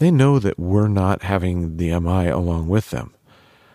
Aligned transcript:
they 0.00 0.10
know 0.10 0.38
that 0.38 0.58
we're 0.58 0.88
not 0.88 1.22
having 1.22 1.76
the 1.76 1.98
MI 2.00 2.26
along 2.26 2.68
with 2.68 2.90
them. 2.90 3.14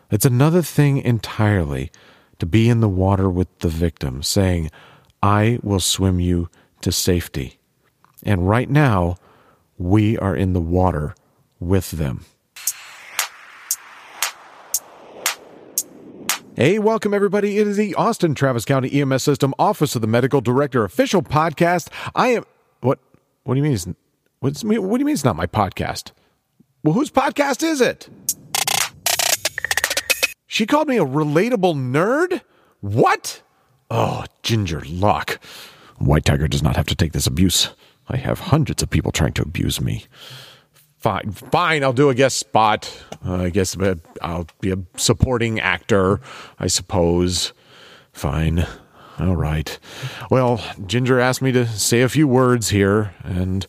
It's 0.10 0.26
another 0.26 0.64
thing 0.64 0.98
entirely 0.98 1.92
to 2.40 2.48
be 2.48 2.68
in 2.68 2.80
the 2.80 2.90
water 2.90 3.30
with 3.30 3.60
the 3.60 3.70
victim, 3.70 4.24
saying, 4.24 4.72
I 5.22 5.60
will 5.62 5.80
swim 5.80 6.20
you 6.20 6.50
to 6.82 6.92
safety. 6.92 7.60
And 8.24 8.50
right 8.50 8.68
now, 8.68 9.18
we 9.78 10.18
are 10.18 10.36
in 10.36 10.54
the 10.54 10.60
water 10.60 11.14
with 11.60 11.92
them. 11.92 12.26
Hey, 16.56 16.80
welcome 16.80 17.14
everybody. 17.14 17.60
It 17.60 17.68
is 17.68 17.78
the 17.78 17.94
Austin 17.96 18.34
Travis 18.34 18.66
County 18.66 19.00
EMS 19.00 19.22
System 19.22 19.54
Office 19.60 19.94
of 19.94 20.02
the 20.02 20.08
Medical 20.08 20.42
Director 20.42 20.84
official 20.84 21.22
podcast. 21.22 21.90
I 22.16 22.30
am 22.30 22.46
what? 22.82 22.98
What 23.44 23.54
do 23.54 23.62
you 23.62 23.64
mean? 23.64 23.96
What's, 24.46 24.64
what 24.64 24.76
do 24.76 25.00
you 25.00 25.06
mean 25.06 25.14
it's 25.14 25.24
not 25.24 25.36
my 25.36 25.48
podcast? 25.48 26.12
Well, 26.84 26.94
whose 26.94 27.10
podcast 27.10 27.64
is 27.64 27.82
it? 27.82 28.08
She 30.46 30.68
called 30.68 30.88
me 30.88 31.00
a 31.00 31.04
relatable 31.04 31.74
nerd. 31.74 32.42
What? 32.80 33.42
Oh, 33.90 34.26
Ginger 34.44 34.84
Locke. 34.88 35.40
White 35.98 36.26
Tiger 36.26 36.48
does 36.48 36.62
not 36.62 36.76
have 36.76 36.86
to 36.86 36.96
take 36.96 37.14
this 37.14 37.26
abuse. 37.26 37.72
I 38.08 38.18
have 38.18 38.40
hundreds 38.40 38.84
of 38.84 38.92
people 38.92 39.12
trying 39.12 39.34
to 39.34 39.42
abuse 39.42 39.82
me. 39.82 40.06
Fine, 41.00 41.32
fine. 41.32 41.84
I'll 41.84 41.92
do 41.92 42.10
a 42.10 42.14
guest 42.14 42.38
spot. 42.38 43.04
Uh, 43.26 43.46
I 43.46 43.50
guess 43.50 43.76
I'll 44.22 44.46
be 44.62 44.72
a 44.72 44.78
supporting 44.96 45.60
actor, 45.60 46.22
I 46.60 46.68
suppose. 46.68 47.52
Fine. 48.14 48.68
All 49.18 49.38
right. 49.38 49.80
Well, 50.30 50.64
Ginger 50.86 51.20
asked 51.20 51.42
me 51.42 51.52
to 51.52 51.66
say 51.66 52.04
a 52.04 52.10
few 52.10 52.28
words 52.28 52.70
here, 52.70 53.16
and 53.24 53.66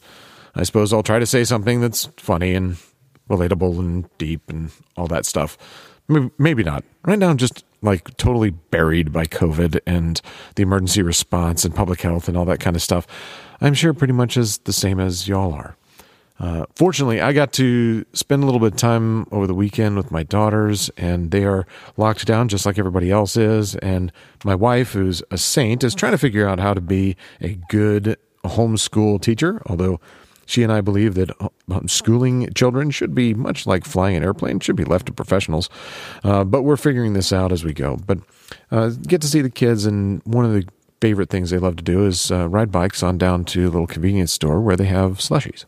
I 0.56 0.62
suppose 0.62 0.92
I'll 0.92 1.02
try 1.02 1.18
to 1.18 1.26
say 1.26 1.44
something 1.44 1.80
that's 1.80 2.06
funny 2.16 2.54
and 2.54 2.76
relatable 3.28 3.78
and 3.78 4.08
deep 4.18 4.48
and 4.48 4.70
all 4.96 5.06
that 5.08 5.26
stuff. 5.26 5.58
Maybe 6.38 6.62
not. 6.62 6.84
Right 7.04 7.18
now, 7.18 7.28
I'm 7.28 7.36
just 7.36 7.64
like 7.82 8.16
totally 8.16 8.50
buried 8.50 9.12
by 9.12 9.26
COVID 9.26 9.80
and 9.86 10.20
the 10.54 10.62
emergency 10.62 11.02
response 11.02 11.64
and 11.64 11.74
public 11.74 12.00
health 12.00 12.28
and 12.28 12.36
all 12.36 12.44
that 12.46 12.60
kind 12.60 12.76
of 12.76 12.82
stuff. 12.82 13.06
I'm 13.60 13.74
sure 13.74 13.92
pretty 13.92 14.12
much 14.12 14.36
is 14.36 14.58
the 14.58 14.72
same 14.72 15.00
as 15.00 15.26
y'all 15.28 15.52
are. 15.52 15.76
Uh, 16.38 16.66
fortunately, 16.74 17.20
I 17.20 17.32
got 17.32 17.52
to 17.54 18.04
spend 18.12 18.42
a 18.42 18.46
little 18.46 18.60
bit 18.60 18.74
of 18.74 18.78
time 18.78 19.26
over 19.32 19.46
the 19.46 19.54
weekend 19.54 19.96
with 19.96 20.10
my 20.10 20.22
daughters, 20.22 20.90
and 20.96 21.30
they 21.30 21.44
are 21.44 21.66
locked 21.96 22.26
down 22.26 22.48
just 22.48 22.66
like 22.66 22.78
everybody 22.78 23.10
else 23.10 23.36
is. 23.36 23.74
And 23.76 24.12
my 24.44 24.54
wife, 24.54 24.92
who's 24.92 25.22
a 25.30 25.38
saint, 25.38 25.82
is 25.82 25.94
trying 25.94 26.12
to 26.12 26.18
figure 26.18 26.46
out 26.46 26.60
how 26.60 26.74
to 26.74 26.80
be 26.80 27.16
a 27.40 27.54
good 27.68 28.18
homeschool 28.44 29.20
teacher, 29.20 29.62
although 29.66 29.98
she 30.46 30.62
and 30.62 30.72
I 30.72 30.80
believe 30.80 31.14
that 31.14 31.30
schooling 31.86 32.52
children 32.54 32.90
should 32.90 33.14
be 33.14 33.34
much 33.34 33.66
like 33.66 33.84
flying 33.84 34.16
an 34.16 34.22
airplane, 34.22 34.60
should 34.60 34.76
be 34.76 34.84
left 34.84 35.06
to 35.06 35.12
professionals. 35.12 35.68
Uh, 36.24 36.44
but 36.44 36.62
we're 36.62 36.76
figuring 36.76 37.12
this 37.12 37.32
out 37.32 37.52
as 37.52 37.64
we 37.64 37.72
go. 37.72 37.98
But 38.06 38.18
uh, 38.70 38.90
get 39.06 39.20
to 39.22 39.28
see 39.28 39.42
the 39.42 39.50
kids, 39.50 39.84
and 39.84 40.22
one 40.24 40.44
of 40.44 40.52
the 40.52 40.66
favorite 41.00 41.28
things 41.28 41.50
they 41.50 41.58
love 41.58 41.76
to 41.76 41.84
do 41.84 42.06
is 42.06 42.30
uh, 42.30 42.48
ride 42.48 42.72
bikes 42.72 43.02
on 43.02 43.18
down 43.18 43.44
to 43.44 43.64
a 43.64 43.70
little 43.70 43.86
convenience 43.86 44.32
store 44.32 44.60
where 44.60 44.76
they 44.76 44.86
have 44.86 45.18
slushies. 45.18 45.64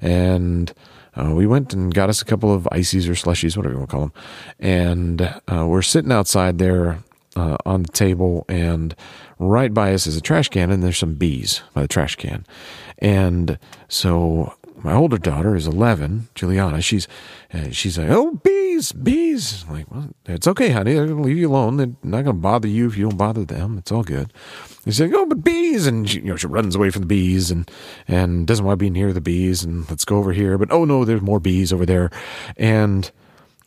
And 0.00 0.72
uh, 1.16 1.32
we 1.34 1.46
went 1.46 1.72
and 1.72 1.92
got 1.92 2.08
us 2.08 2.22
a 2.22 2.24
couple 2.24 2.54
of 2.54 2.68
ices 2.70 3.08
or 3.08 3.14
slushies, 3.14 3.56
whatever 3.56 3.74
you 3.74 3.78
want 3.78 3.90
to 3.90 3.96
call 3.96 4.02
them. 4.02 4.12
And 4.60 5.22
uh, 5.48 5.66
we're 5.66 5.82
sitting 5.82 6.12
outside 6.12 6.58
there 6.58 6.98
uh, 7.34 7.56
on 7.64 7.82
the 7.82 7.92
table, 7.92 8.44
and 8.48 8.94
right 9.38 9.72
by 9.72 9.94
us 9.94 10.06
is 10.06 10.16
a 10.16 10.20
trash 10.20 10.48
can, 10.48 10.70
and 10.70 10.82
there's 10.82 10.98
some 10.98 11.14
bees 11.14 11.62
by 11.74 11.82
the 11.82 11.88
trash 11.88 12.16
can. 12.16 12.44
And 12.98 13.58
so 13.88 14.54
my 14.82 14.94
older 14.94 15.18
daughter 15.18 15.56
is 15.56 15.66
11, 15.66 16.28
Juliana. 16.34 16.80
She's 16.80 17.08
uh, 17.52 17.70
she's 17.70 17.98
like, 17.98 18.08
oh, 18.10 18.32
bees, 18.32 18.92
bees. 18.92 19.64
I'm 19.66 19.74
like, 19.74 19.90
well, 19.90 20.10
it's 20.26 20.46
okay, 20.46 20.70
honey. 20.70 20.94
They're 20.94 21.06
gonna 21.06 21.22
leave 21.22 21.38
you 21.38 21.48
alone. 21.48 21.76
They're 21.76 21.94
not 22.02 22.24
gonna 22.24 22.34
bother 22.34 22.68
you 22.68 22.86
if 22.86 22.96
you 22.96 23.08
don't 23.08 23.16
bother 23.16 23.44
them. 23.44 23.78
It's 23.78 23.90
all 23.90 24.04
good. 24.04 24.32
He's 24.84 25.00
like, 25.00 25.12
oh, 25.14 25.26
but 25.26 25.42
bees, 25.44 25.86
and 25.86 26.08
she, 26.08 26.20
you 26.20 26.26
know 26.26 26.36
she 26.36 26.46
runs 26.46 26.74
away 26.74 26.90
from 26.90 27.02
the 27.02 27.06
bees 27.06 27.50
and 27.50 27.70
and 28.06 28.46
doesn't 28.46 28.64
want 28.64 28.78
to 28.78 28.84
be 28.84 28.90
near 28.90 29.12
the 29.12 29.20
bees. 29.20 29.64
And 29.64 29.88
let's 29.90 30.04
go 30.04 30.18
over 30.18 30.32
here. 30.32 30.58
But 30.58 30.72
oh 30.72 30.84
no, 30.84 31.04
there's 31.04 31.22
more 31.22 31.40
bees 31.40 31.72
over 31.72 31.86
there. 31.86 32.10
And 32.56 33.10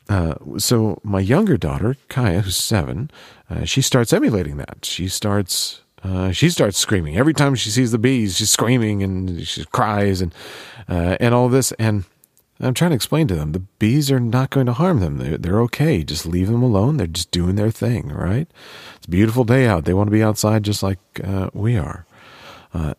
uh, 0.10 0.36
so 0.58 1.00
my 1.04 1.20
younger 1.20 1.58
daughter, 1.58 1.96
Kaya, 2.10 2.42
who's 2.42 2.58
seven, 2.58 3.12
uh, 3.50 3.66
she 3.66 3.82
starts 3.82 4.14
emulating 4.14 4.58
that. 4.58 4.80
She 4.84 5.08
starts 5.08 5.82
uh, 6.04 6.32
she 6.32 6.50
starts 6.50 6.78
screaming 6.78 7.18
every 7.18 7.34
time 7.34 7.56
she 7.56 7.70
sees 7.70 7.92
the 7.92 7.98
bees. 7.98 8.38
She's 8.38 8.50
screaming 8.50 9.04
and 9.04 9.48
she 9.48 9.66
cries 9.66 10.22
and 10.22 10.34
uh, 10.90 11.18
and 11.20 11.34
all 11.34 11.50
this. 11.50 11.72
And 11.74 12.06
I'm 12.60 12.74
trying 12.74 12.92
to 12.92 12.96
explain 12.96 13.28
to 13.28 13.36
them 13.36 13.52
the 13.52 13.60
bees 13.60 14.12
are 14.12 14.20
not 14.20 14.50
going 14.50 14.66
to 14.66 14.74
harm 14.74 15.00
them. 15.00 15.18
They're 15.18 15.38
they're 15.38 15.62
okay. 15.62 16.04
Just 16.04 16.26
leave 16.26 16.48
them 16.48 16.64
alone. 16.64 16.98
They're 16.98 17.08
just 17.08 17.32
doing 17.32 17.56
their 17.56 17.72
thing. 17.72 18.10
Right? 18.10 18.48
It's 18.96 19.08
a 19.08 19.12
beautiful 19.12 19.44
day 19.44 19.68
out. 19.68 19.86
They 19.86 19.94
want 19.94 20.08
to 20.08 20.12
be 20.12 20.24
outside 20.24 20.64
just 20.64 20.82
like 20.84 21.00
uh, 21.24 21.50
we 21.54 21.78
are. 21.78 22.06
Uh, 22.74 22.94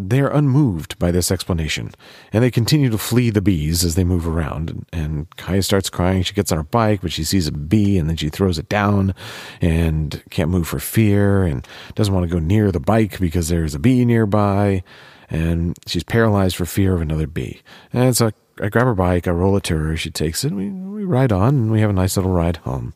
and 0.00 0.10
they're 0.10 0.28
unmoved 0.28 0.98
by 0.98 1.10
this 1.10 1.30
explanation, 1.30 1.92
and 2.32 2.42
they 2.42 2.50
continue 2.50 2.88
to 2.90 2.98
flee 2.98 3.28
the 3.28 3.42
bees 3.42 3.84
as 3.84 3.94
they 3.94 4.04
move 4.04 4.26
around. 4.26 4.70
And, 4.70 4.86
and 4.92 5.36
Kaya 5.36 5.62
starts 5.62 5.90
crying. 5.90 6.22
She 6.22 6.34
gets 6.34 6.50
on 6.50 6.58
her 6.58 6.64
bike, 6.64 7.02
but 7.02 7.12
she 7.12 7.24
sees 7.24 7.46
a 7.46 7.52
bee, 7.52 7.98
and 7.98 8.08
then 8.08 8.16
she 8.16 8.30
throws 8.30 8.58
it 8.58 8.68
down 8.68 9.14
and 9.60 10.22
can't 10.30 10.50
move 10.50 10.66
for 10.66 10.78
fear, 10.78 11.44
and 11.44 11.66
doesn't 11.94 12.14
want 12.14 12.28
to 12.28 12.32
go 12.32 12.40
near 12.40 12.72
the 12.72 12.80
bike 12.80 13.20
because 13.20 13.48
there's 13.48 13.74
a 13.74 13.78
bee 13.78 14.04
nearby, 14.04 14.82
and 15.28 15.78
she's 15.86 16.04
paralyzed 16.04 16.56
for 16.56 16.64
fear 16.64 16.94
of 16.94 17.02
another 17.02 17.26
bee. 17.26 17.60
And 17.92 18.16
so 18.16 18.30
I 18.60 18.68
grab 18.68 18.86
her 18.86 18.94
bike, 18.94 19.28
I 19.28 19.32
roll 19.32 19.56
it 19.56 19.64
to 19.64 19.76
her, 19.76 19.96
she 19.96 20.10
takes 20.10 20.44
it, 20.44 20.52
we, 20.52 20.70
we 20.70 21.04
ride 21.04 21.32
on, 21.32 21.54
and 21.54 21.70
we 21.70 21.80
have 21.80 21.90
a 21.90 21.94
nice 21.94 22.16
little 22.16 22.32
ride 22.32 22.58
home. 22.58 22.94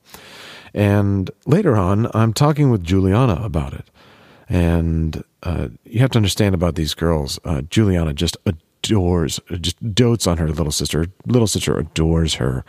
And 0.74 1.30
later 1.46 1.76
on, 1.76 2.10
I'm 2.14 2.32
talking 2.32 2.70
with 2.70 2.82
Juliana 2.82 3.40
about 3.42 3.74
it. 3.74 3.88
And 4.48 5.24
uh, 5.42 5.68
you 5.84 6.00
have 6.00 6.10
to 6.10 6.18
understand 6.18 6.54
about 6.54 6.74
these 6.74 6.94
girls. 6.94 7.38
Uh, 7.44 7.62
Juliana 7.62 8.12
just 8.12 8.36
adores, 8.46 9.40
just 9.60 9.94
dotes 9.94 10.26
on 10.26 10.38
her 10.38 10.48
little 10.48 10.72
sister. 10.72 11.06
Little 11.26 11.46
sister 11.46 11.78
adores 11.78 12.34
her, 12.34 12.64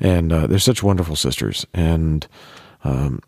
and 0.00 0.32
uh, 0.32 0.46
they're 0.46 0.58
such 0.58 0.82
wonderful 0.82 1.16
sisters. 1.16 1.66
And 1.72 2.26
um, 2.82 3.20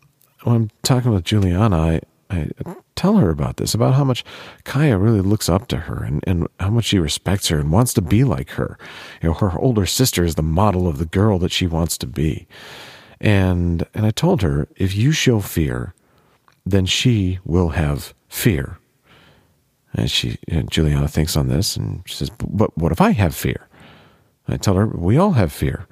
when 0.43 0.55
I'm 0.55 0.71
talking 0.83 1.11
with 1.11 1.23
Juliana, 1.23 1.77
I, 1.77 2.01
I 2.29 2.75
tell 2.95 3.17
her 3.17 3.29
about 3.29 3.57
this, 3.57 3.73
about 3.73 3.95
how 3.95 4.03
much 4.03 4.23
Kaya 4.63 4.97
really 4.97 5.21
looks 5.21 5.49
up 5.49 5.67
to 5.69 5.77
her 5.77 6.03
and, 6.03 6.23
and 6.27 6.47
how 6.59 6.69
much 6.69 6.85
she 6.85 6.99
respects 6.99 7.47
her 7.47 7.59
and 7.59 7.71
wants 7.71 7.93
to 7.93 8.01
be 8.01 8.23
like 8.23 8.51
her. 8.51 8.77
You 9.21 9.29
know, 9.29 9.35
her 9.35 9.57
older 9.57 9.85
sister 9.85 10.23
is 10.23 10.35
the 10.35 10.43
model 10.43 10.87
of 10.87 10.97
the 10.97 11.05
girl 11.05 11.39
that 11.39 11.51
she 11.51 11.67
wants 11.67 11.97
to 11.99 12.07
be. 12.07 12.47
And 13.19 13.85
and 13.93 14.05
I 14.05 14.11
told 14.11 14.41
her, 14.41 14.67
if 14.75 14.95
you 14.95 15.11
show 15.11 15.39
fear, 15.39 15.93
then 16.71 16.85
she 16.85 17.39
will 17.45 17.69
have 17.69 18.13
fear. 18.27 18.77
And 19.93 20.11
she, 20.11 20.37
Juliana 20.69 21.07
thinks 21.07 21.35
on 21.35 21.47
this 21.47 21.75
and 21.75 22.03
she 22.05 22.15
says, 22.15 22.29
But 22.29 22.77
what 22.77 22.91
if 22.91 23.01
I 23.01 23.11
have 23.11 23.35
fear? 23.35 23.67
And 24.45 24.53
I 24.53 24.57
tell 24.57 24.75
her, 24.75 24.87
We 24.87 25.17
all 25.17 25.31
have 25.31 25.51
fear. 25.51 25.87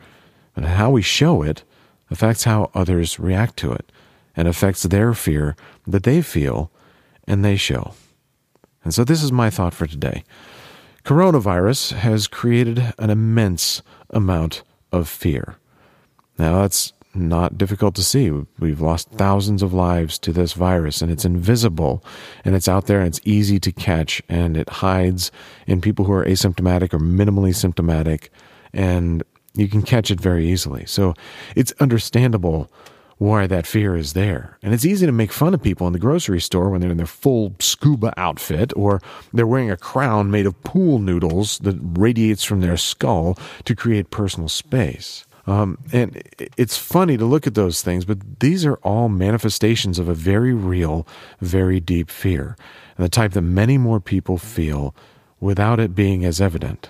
And 0.56 0.66
how 0.66 0.92
we 0.92 1.02
show 1.02 1.42
it 1.42 1.64
affects 2.10 2.44
how 2.44 2.72
others 2.74 3.20
react 3.20 3.58
to 3.58 3.72
it 3.72 3.92
and 4.36 4.48
affects 4.48 4.84
their 4.84 5.14
fear 5.14 5.56
that 5.88 6.04
they 6.04 6.22
feel 6.22 6.72
and 7.28 7.44
they 7.44 7.56
show. 7.56 7.94
And 8.84 8.94
so 8.94 9.04
this 9.04 9.24
is 9.24 9.32
my 9.32 9.50
thought 9.50 9.74
for 9.74 9.88
today. 9.88 10.24
Coronavirus 11.04 11.94
has 11.94 12.28
created 12.28 12.94
an 13.00 13.10
immense 13.10 13.82
amount 14.10 14.64
of 14.92 15.10
fear. 15.10 15.58
Now, 16.38 16.62
that's 16.62 16.94
not 17.16 17.58
difficult 17.58 17.96
to 17.96 18.04
see. 18.04 18.32
We've 18.60 18.82
lost 18.82 19.10
thousands 19.12 19.62
of 19.62 19.74
lives 19.74 20.18
to 20.20 20.32
this 20.32 20.54
virus, 20.54 21.02
and 21.02 21.12
it's 21.12 21.26
invisible, 21.26 22.04
and 22.44 22.56
it's 22.56 22.68
out 22.68 22.88
there, 22.88 23.00
and 23.00 23.08
it's 23.08 23.22
easy 23.24 23.60
to 23.60 23.72
catch, 23.72 24.22
and 24.30 24.58
it 24.58 24.70
hides 24.70 25.32
in 25.68 25.82
people 25.82 26.06
who 26.06 26.14
are 26.14 26.26
asymptomatic 26.26 26.94
or 26.94 27.00
minimally 27.00 27.56
symptomatic, 27.56 28.32
and 28.74 29.24
you 29.54 29.68
can 29.68 29.82
catch 29.82 30.12
it 30.12 30.20
very 30.20 30.48
easily. 30.48 30.86
So 30.86 31.14
it's 31.56 31.74
understandable 31.80 32.70
why 33.18 33.48
that 33.48 33.66
fear 33.66 33.96
is 33.96 34.14
there. 34.14 34.58
And 34.62 34.74
it's 34.74 34.86
easy 34.86 35.06
to 35.06 35.12
make 35.12 35.32
fun 35.32 35.54
of 35.54 35.64
people 35.64 35.88
in 35.88 35.94
the 35.94 36.00
grocery 36.00 36.42
store 36.42 36.70
when 36.70 36.82
they're 36.82 36.92
in 36.92 36.98
their 36.98 37.06
full 37.06 37.56
scuba 37.60 38.14
outfit 38.18 38.74
or 38.76 39.02
they're 39.34 39.48
wearing 39.48 39.72
a 39.72 39.78
crown 39.78 40.30
made 40.30 40.46
of 40.46 40.62
pool 40.64 41.00
noodles 41.00 41.60
that 41.60 41.78
radiates 41.82 42.44
from 42.44 42.60
their 42.60 42.76
skull 42.78 43.38
to 43.64 43.76
create 43.76 44.12
personal 44.12 44.50
space. 44.50 45.26
Um, 45.48 45.78
and 45.94 46.22
it's 46.58 46.78
funny 46.78 47.18
to 47.18 47.26
look 47.26 47.46
at 47.46 47.54
those 47.54 47.84
things, 47.84 48.04
but 48.04 48.40
these 48.40 48.66
are 48.66 48.78
all 48.78 49.10
manifestations 49.10 50.00
of 50.00 50.10
a 50.10 50.16
very 50.16 50.54
real, 50.54 51.08
very 51.40 51.80
deep 51.80 52.10
fear, 52.10 52.58
and 52.98 53.06
the 53.06 53.10
type 53.10 53.34
that 53.34 53.42
many 53.42 53.78
more 53.78 54.00
people 54.00 54.38
feel 54.38 54.96
without 55.40 55.80
it 55.80 55.94
being 55.94 56.26
as 56.26 56.42
evident. 56.42 56.90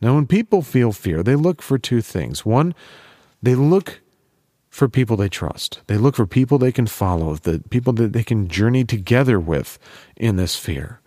Now, 0.00 0.14
when 0.14 0.26
people 0.26 0.62
feel 0.62 0.92
fear, 0.92 1.22
they 1.22 1.34
look 1.34 1.62
for 1.62 1.78
two 1.78 2.02
things. 2.02 2.46
One, 2.46 2.74
they 3.42 3.54
look 3.54 4.00
for 4.68 4.88
people 4.88 5.16
they 5.16 5.28
trust. 5.28 5.80
They 5.86 5.96
look 5.96 6.14
for 6.14 6.26
people 6.26 6.58
they 6.58 6.70
can 6.70 6.86
follow, 6.86 7.34
the 7.34 7.62
people 7.70 7.94
that 7.94 8.12
they 8.12 8.22
can 8.22 8.46
journey 8.46 8.84
together 8.84 9.40
with 9.40 9.78
in 10.16 10.36
this 10.36 10.54
fear. 10.54 11.00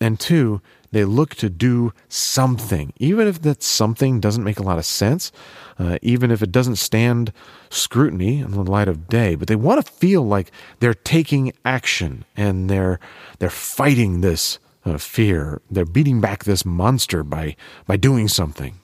And 0.00 0.20
two, 0.20 0.60
They 0.94 1.04
look 1.04 1.34
to 1.36 1.50
do 1.50 1.92
something, 2.08 2.92
even 2.98 3.26
if 3.26 3.42
that 3.42 3.64
something 3.64 4.20
doesn't 4.20 4.44
make 4.44 4.60
a 4.60 4.62
lot 4.62 4.78
of 4.78 4.84
sense, 4.84 5.32
uh, 5.76 5.98
even 6.02 6.30
if 6.30 6.40
it 6.40 6.52
doesn't 6.52 6.76
stand 6.76 7.32
scrutiny 7.68 8.38
in 8.38 8.52
the 8.52 8.62
light 8.62 8.86
of 8.86 9.08
day. 9.08 9.34
But 9.34 9.48
they 9.48 9.56
want 9.56 9.84
to 9.84 9.92
feel 9.92 10.22
like 10.22 10.52
they're 10.78 10.94
taking 10.94 11.52
action 11.64 12.24
and 12.36 12.70
they're 12.70 13.00
they're 13.40 13.50
fighting 13.50 14.20
this 14.20 14.60
uh, 14.84 14.98
fear. 14.98 15.60
They're 15.68 15.84
beating 15.84 16.20
back 16.20 16.44
this 16.44 16.64
monster 16.64 17.24
by 17.24 17.56
by 17.88 17.96
doing 17.96 18.28
something. 18.28 18.78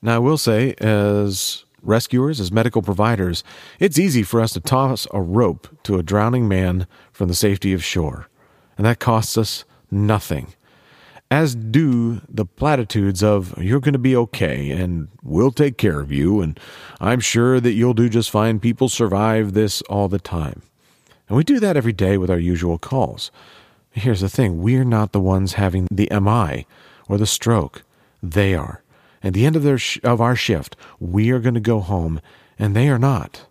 Now, 0.00 0.14
I 0.14 0.18
will 0.20 0.38
say, 0.38 0.74
as 0.74 1.64
rescuers, 1.82 2.38
as 2.38 2.52
medical 2.52 2.80
providers, 2.80 3.42
it's 3.80 3.98
easy 3.98 4.22
for 4.22 4.40
us 4.40 4.52
to 4.52 4.60
toss 4.60 5.08
a 5.12 5.20
rope 5.20 5.66
to 5.82 5.98
a 5.98 6.04
drowning 6.04 6.46
man 6.46 6.86
from 7.10 7.26
the 7.26 7.34
safety 7.34 7.72
of 7.72 7.82
shore, 7.82 8.28
and 8.78 8.86
that 8.86 9.00
costs 9.00 9.36
us 9.36 9.64
nothing 9.90 10.54
as 11.30 11.54
do 11.54 12.20
the 12.28 12.44
platitudes 12.44 13.22
of, 13.22 13.56
you're 13.58 13.80
going 13.80 13.92
to 13.92 13.98
be 13.98 14.16
okay 14.16 14.70
and 14.70 15.08
we'll 15.22 15.50
take 15.50 15.76
care 15.76 16.00
of 16.00 16.12
you, 16.12 16.40
and 16.40 16.58
I'm 17.00 17.20
sure 17.20 17.60
that 17.60 17.72
you'll 17.72 17.94
do 17.94 18.08
just 18.08 18.30
fine. 18.30 18.60
People 18.60 18.88
survive 18.88 19.52
this 19.52 19.82
all 19.82 20.08
the 20.08 20.18
time. 20.18 20.62
And 21.28 21.36
we 21.36 21.44
do 21.44 21.58
that 21.60 21.76
every 21.76 21.92
day 21.92 22.16
with 22.16 22.30
our 22.30 22.38
usual 22.38 22.78
calls. 22.78 23.30
Here's 23.90 24.20
the 24.20 24.28
thing 24.28 24.62
we're 24.62 24.84
not 24.84 25.12
the 25.12 25.20
ones 25.20 25.54
having 25.54 25.88
the 25.90 26.08
MI 26.12 26.66
or 27.08 27.18
the 27.18 27.26
stroke, 27.26 27.82
they 28.22 28.54
are. 28.54 28.82
At 29.22 29.32
the 29.32 29.46
end 29.46 29.56
of, 29.56 29.62
their 29.62 29.78
sh- 29.78 29.98
of 30.04 30.20
our 30.20 30.36
shift, 30.36 30.76
we 31.00 31.30
are 31.30 31.40
going 31.40 31.54
to 31.54 31.60
go 31.60 31.80
home, 31.80 32.20
and 32.58 32.76
they 32.76 32.88
are 32.88 32.98
not. 32.98 33.46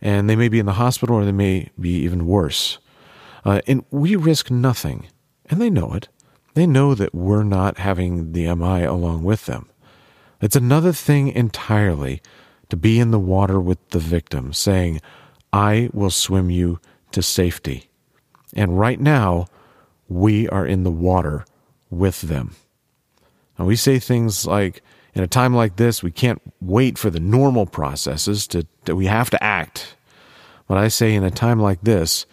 And 0.00 0.28
they 0.30 0.36
may 0.36 0.48
be 0.48 0.58
in 0.58 0.66
the 0.66 0.72
hospital 0.74 1.16
or 1.16 1.24
they 1.24 1.32
may 1.32 1.70
be 1.78 1.90
even 1.90 2.26
worse. 2.26 2.78
Uh, 3.44 3.60
and 3.66 3.84
we 3.90 4.16
risk 4.16 4.50
nothing, 4.50 5.08
and 5.50 5.60
they 5.60 5.68
know 5.68 5.92
it. 5.92 6.08
They 6.54 6.66
know 6.66 6.94
that 6.94 7.14
we're 7.14 7.44
not 7.44 7.78
having 7.78 8.32
the 8.32 8.54
MI 8.54 8.84
along 8.84 9.24
with 9.24 9.46
them. 9.46 9.68
It's 10.40 10.56
another 10.56 10.92
thing 10.92 11.28
entirely 11.28 12.20
to 12.68 12.76
be 12.76 12.98
in 12.98 13.10
the 13.10 13.18
water 13.18 13.60
with 13.60 13.78
the 13.90 13.98
victim, 13.98 14.52
saying, 14.52 15.00
I 15.52 15.88
will 15.92 16.10
swim 16.10 16.50
you 16.50 16.80
to 17.12 17.22
safety. 17.22 17.90
And 18.54 18.78
right 18.78 19.00
now, 19.00 19.46
we 20.08 20.48
are 20.48 20.66
in 20.66 20.82
the 20.82 20.90
water 20.90 21.44
with 21.90 22.22
them. 22.22 22.54
And 23.56 23.66
we 23.66 23.76
say 23.76 23.98
things 23.98 24.46
like, 24.46 24.82
in 25.14 25.22
a 25.22 25.28
time 25.28 25.54
like 25.54 25.76
this, 25.76 26.02
we 26.02 26.10
can't 26.10 26.40
wait 26.60 26.96
for 26.96 27.10
the 27.10 27.20
normal 27.20 27.66
processes 27.66 28.46
to, 28.48 28.66
that 28.84 28.96
we 28.96 29.06
have 29.06 29.30
to 29.30 29.44
act. 29.44 29.96
But 30.66 30.78
I 30.78 30.88
say, 30.88 31.14
in 31.14 31.22
a 31.22 31.30
time 31.30 31.60
like 31.60 31.82
this, 31.82 32.24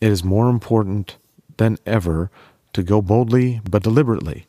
it 0.00 0.10
is 0.10 0.24
more 0.24 0.50
important 0.50 1.16
than 1.56 1.78
ever 1.86 2.30
to 2.74 2.82
go 2.82 3.00
boldly 3.00 3.60
but 3.68 3.82
deliberately. 3.82 4.46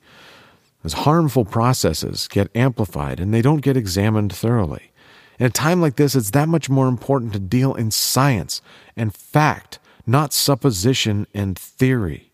As 0.84 0.94
harmful 0.94 1.46
processes 1.46 2.28
get 2.28 2.56
amplified 2.56 3.20
and 3.20 3.34
they 3.34 3.42
don't 3.42 3.62
get 3.62 3.78
examined 3.78 4.34
thoroughly. 4.34 4.92
In 5.40 5.46
a 5.46 5.50
time 5.50 5.82
like 5.82 5.96
this, 5.96 6.16
it's 6.16 6.32
that 6.32 6.48
much 6.48 6.70
more 6.70 6.88
important 6.88 7.34
to 7.34 7.40
deal 7.40 7.74
in 7.74 7.92
science 7.92 8.62
and 8.96 9.14
fact, 9.14 9.80
not 10.06 10.34
supposition 10.34 11.28
and 11.34 11.58
theory. 11.58 12.32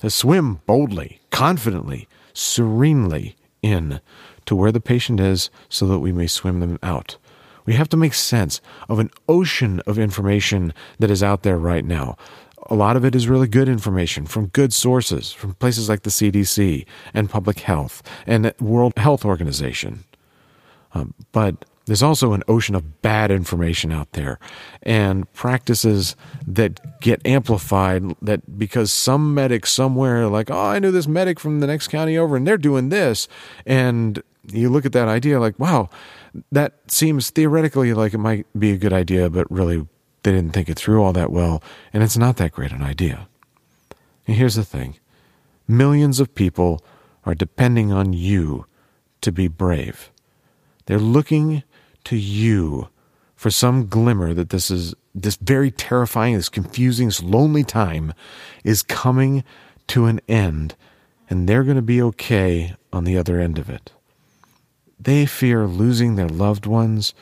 To 0.00 0.10
swim 0.10 0.60
boldly, 0.66 1.20
confidently, 1.30 2.08
serenely 2.34 3.36
in 3.62 4.00
to 4.44 4.54
where 4.54 4.72
the 4.72 4.80
patient 4.80 5.20
is 5.20 5.50
so 5.68 5.86
that 5.86 6.00
we 6.00 6.12
may 6.12 6.26
swim 6.26 6.60
them 6.60 6.78
out. 6.82 7.16
We 7.64 7.74
have 7.74 7.88
to 7.90 7.96
make 7.96 8.14
sense 8.14 8.60
of 8.88 8.98
an 8.98 9.10
ocean 9.28 9.80
of 9.86 9.98
information 9.98 10.72
that 10.98 11.10
is 11.10 11.22
out 11.22 11.42
there 11.42 11.58
right 11.58 11.84
now 11.84 12.16
a 12.68 12.74
lot 12.74 12.96
of 12.96 13.04
it 13.04 13.14
is 13.14 13.28
really 13.28 13.48
good 13.48 13.68
information 13.68 14.26
from 14.26 14.46
good 14.48 14.72
sources, 14.72 15.32
from 15.32 15.54
places 15.54 15.88
like 15.88 16.02
the 16.02 16.10
CDC 16.10 16.86
and 17.14 17.30
Public 17.30 17.60
Health 17.60 18.02
and 18.26 18.52
World 18.60 18.94
Health 18.96 19.24
Organization. 19.24 20.04
Um, 20.92 21.14
but 21.32 21.64
there's 21.86 22.02
also 22.02 22.32
an 22.32 22.42
ocean 22.48 22.74
of 22.74 23.00
bad 23.00 23.30
information 23.30 23.92
out 23.92 24.12
there 24.12 24.38
and 24.82 25.32
practices 25.32 26.16
that 26.46 27.00
get 27.00 27.24
amplified 27.24 28.02
that 28.20 28.58
because 28.58 28.92
some 28.92 29.34
medic 29.34 29.66
somewhere 29.66 30.26
like 30.26 30.50
oh 30.50 30.66
i 30.66 30.78
knew 30.78 30.90
this 30.90 31.06
medic 31.06 31.38
from 31.38 31.60
the 31.60 31.66
next 31.66 31.88
county 31.88 32.18
over 32.18 32.36
and 32.36 32.46
they're 32.46 32.58
doing 32.58 32.88
this 32.88 33.28
and 33.64 34.22
you 34.52 34.68
look 34.68 34.84
at 34.84 34.92
that 34.92 35.08
idea 35.08 35.38
like 35.40 35.58
wow 35.58 35.88
that 36.50 36.74
seems 36.88 37.30
theoretically 37.30 37.94
like 37.94 38.12
it 38.12 38.18
might 38.18 38.46
be 38.58 38.72
a 38.72 38.76
good 38.76 38.92
idea 38.92 39.30
but 39.30 39.50
really 39.50 39.86
they 40.26 40.32
didn't 40.32 40.52
think 40.52 40.68
it 40.68 40.76
through 40.76 41.04
all 41.04 41.12
that 41.12 41.30
well, 41.30 41.62
and 41.92 42.02
it's 42.02 42.16
not 42.16 42.36
that 42.36 42.50
great 42.50 42.72
an 42.72 42.82
idea. 42.82 43.28
And 44.26 44.36
here's 44.36 44.56
the 44.56 44.64
thing 44.64 44.96
millions 45.68 46.18
of 46.18 46.34
people 46.34 46.84
are 47.24 47.34
depending 47.34 47.92
on 47.92 48.12
you 48.12 48.66
to 49.20 49.30
be 49.30 49.46
brave. 49.46 50.10
They're 50.86 50.98
looking 50.98 51.62
to 52.04 52.16
you 52.16 52.88
for 53.36 53.52
some 53.52 53.86
glimmer 53.86 54.34
that 54.34 54.50
this 54.50 54.68
is 54.68 54.96
this 55.14 55.36
very 55.36 55.70
terrifying, 55.70 56.34
this 56.34 56.48
confusing, 56.48 57.06
this 57.06 57.22
lonely 57.22 57.62
time 57.62 58.12
is 58.64 58.82
coming 58.82 59.44
to 59.86 60.06
an 60.06 60.20
end, 60.26 60.74
and 61.30 61.48
they're 61.48 61.62
going 61.62 61.76
to 61.76 61.82
be 61.82 62.02
okay 62.02 62.74
on 62.92 63.04
the 63.04 63.16
other 63.16 63.38
end 63.38 63.58
of 63.58 63.70
it. 63.70 63.92
They 64.98 65.24
fear 65.24 65.68
losing 65.68 66.16
their 66.16 66.28
loved 66.28 66.66
ones 66.66 67.14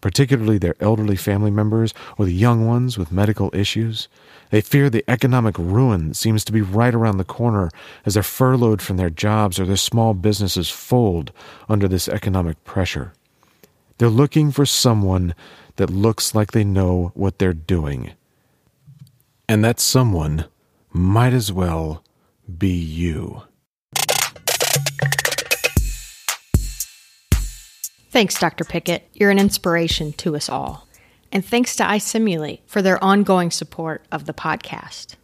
particularly 0.00 0.58
their 0.58 0.76
elderly 0.80 1.16
family 1.16 1.50
members 1.50 1.94
or 2.18 2.24
the 2.24 2.32
young 2.32 2.66
ones 2.66 2.96
with 2.96 3.12
medical 3.12 3.50
issues. 3.52 4.08
They 4.50 4.60
fear 4.60 4.90
the 4.90 5.04
economic 5.08 5.58
ruin 5.58 6.08
that 6.08 6.14
seems 6.14 6.44
to 6.44 6.52
be 6.52 6.62
right 6.62 6.94
around 6.94 7.18
the 7.18 7.24
corner 7.24 7.70
as 8.04 8.14
they're 8.14 8.22
furloughed 8.22 8.82
from 8.82 8.96
their 8.96 9.10
jobs 9.10 9.60
or 9.60 9.66
their 9.66 9.76
small 9.76 10.14
businesses 10.14 10.70
fold 10.70 11.32
under 11.68 11.86
this 11.86 12.08
economic 12.08 12.62
pressure. 12.64 13.12
They're 13.98 14.08
looking 14.08 14.50
for 14.50 14.66
someone 14.66 15.34
that 15.76 15.90
looks 15.90 16.34
like 16.34 16.52
they 16.52 16.64
know 16.64 17.12
what 17.14 17.38
they're 17.38 17.52
doing. 17.52 18.12
And 19.48 19.64
that 19.64 19.80
someone 19.80 20.46
might 20.92 21.32
as 21.32 21.52
well 21.52 22.02
be 22.58 22.70
you. 22.70 23.42
Thanks, 28.10 28.38
Dr. 28.40 28.64
Pickett. 28.64 29.08
You're 29.12 29.30
an 29.30 29.38
inspiration 29.38 30.12
to 30.14 30.34
us 30.34 30.48
all. 30.48 30.88
And 31.30 31.44
thanks 31.44 31.76
to 31.76 31.84
iSimulate 31.84 32.58
for 32.66 32.82
their 32.82 33.02
ongoing 33.02 33.52
support 33.52 34.04
of 34.10 34.26
the 34.26 34.34
podcast. 34.34 35.14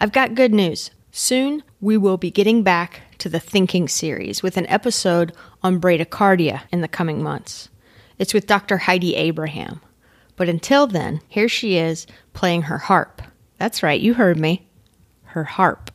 I've 0.00 0.10
got 0.10 0.34
good 0.34 0.52
news. 0.52 0.90
Soon, 1.12 1.62
we 1.80 1.96
will 1.96 2.16
be 2.16 2.32
getting 2.32 2.64
back 2.64 3.02
to 3.18 3.28
the 3.28 3.38
Thinking 3.38 3.86
series 3.86 4.42
with 4.42 4.56
an 4.56 4.66
episode 4.66 5.32
on 5.62 5.80
bradycardia 5.80 6.62
in 6.72 6.80
the 6.80 6.88
coming 6.88 7.22
months. 7.22 7.68
It's 8.18 8.34
with 8.34 8.48
Dr. 8.48 8.78
Heidi 8.78 9.14
Abraham. 9.14 9.80
But 10.34 10.48
until 10.48 10.88
then, 10.88 11.20
here 11.28 11.48
she 11.48 11.76
is 11.76 12.04
playing 12.32 12.62
her 12.62 12.78
harp. 12.78 13.22
That's 13.58 13.82
right, 13.84 14.00
you 14.00 14.14
heard 14.14 14.38
me. 14.38 14.68
Her 15.22 15.44
harp. 15.44 15.87